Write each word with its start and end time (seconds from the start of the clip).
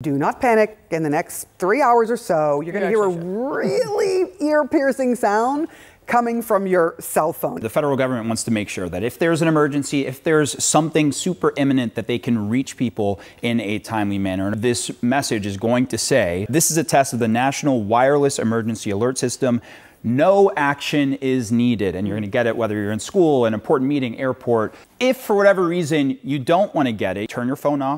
Do 0.00 0.16
not 0.16 0.40
panic. 0.40 0.78
In 0.92 1.02
the 1.02 1.10
next 1.10 1.48
three 1.58 1.82
hours 1.82 2.08
or 2.08 2.16
so, 2.16 2.60
you're 2.60 2.72
going 2.72 2.84
to 2.84 2.88
hear 2.88 3.02
a 3.02 3.08
really 3.08 4.30
ear 4.40 4.64
piercing 4.64 5.16
sound 5.16 5.66
coming 6.06 6.40
from 6.40 6.68
your 6.68 6.94
cell 7.00 7.32
phone. 7.32 7.58
The 7.58 7.68
federal 7.68 7.96
government 7.96 8.28
wants 8.28 8.44
to 8.44 8.52
make 8.52 8.68
sure 8.68 8.88
that 8.88 9.02
if 9.02 9.18
there's 9.18 9.42
an 9.42 9.48
emergency, 9.48 10.06
if 10.06 10.22
there's 10.22 10.62
something 10.62 11.10
super 11.10 11.52
imminent, 11.56 11.96
that 11.96 12.06
they 12.06 12.20
can 12.20 12.48
reach 12.48 12.76
people 12.76 13.18
in 13.42 13.58
a 13.58 13.80
timely 13.80 14.18
manner. 14.18 14.54
This 14.54 15.02
message 15.02 15.46
is 15.46 15.56
going 15.56 15.88
to 15.88 15.98
say 15.98 16.46
this 16.48 16.70
is 16.70 16.76
a 16.76 16.84
test 16.84 17.12
of 17.12 17.18
the 17.18 17.26
National 17.26 17.82
Wireless 17.82 18.38
Emergency 18.38 18.90
Alert 18.90 19.18
System. 19.18 19.60
No 20.04 20.52
action 20.56 21.14
is 21.14 21.50
needed, 21.50 21.96
and 21.96 22.06
you're 22.06 22.14
going 22.14 22.22
to 22.22 22.30
get 22.30 22.46
it 22.46 22.56
whether 22.56 22.76
you're 22.76 22.92
in 22.92 23.00
school, 23.00 23.46
an 23.46 23.52
important 23.52 23.88
meeting, 23.88 24.16
airport. 24.16 24.76
If 25.00 25.16
for 25.16 25.34
whatever 25.34 25.64
reason 25.64 26.20
you 26.22 26.38
don't 26.38 26.72
want 26.72 26.86
to 26.86 26.92
get 26.92 27.16
it, 27.16 27.28
turn 27.28 27.48
your 27.48 27.56
phone 27.56 27.82
off. 27.82 27.96